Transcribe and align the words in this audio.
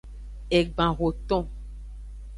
Egban 0.57 0.95
hoton. 0.95 1.43